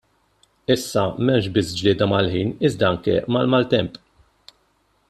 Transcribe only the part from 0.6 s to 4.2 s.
Issa m'hemmx biss glieda mal-ħin iżda anke mal-maltemp.